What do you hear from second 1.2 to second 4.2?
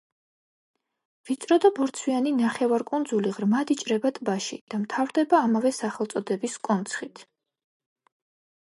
ვიწრო და ბორცვიანი ნახევარკუნძული ღრმად იჭრება